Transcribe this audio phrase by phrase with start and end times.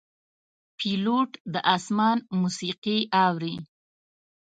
[0.77, 3.55] پیلوټ د آسمان موسیقي اوري.